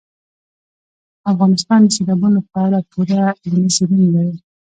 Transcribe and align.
افغانستان 1.31 1.79
د 1.83 1.89
سیلابونو 1.95 2.39
په 2.49 2.57
اړه 2.65 2.79
پوره 2.91 3.21
علمي 3.45 3.69
څېړنې 3.75 4.07
لري. 4.15 4.35